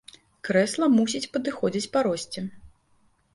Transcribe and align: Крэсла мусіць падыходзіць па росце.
Крэсла 0.47 0.87
мусіць 0.93 1.29
падыходзіць 1.35 1.91
па 1.97 2.05
росце. 2.09 2.45